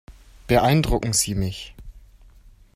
Beeindrucken 0.47 1.13
Sie 1.13 1.35
mich. 1.35 1.75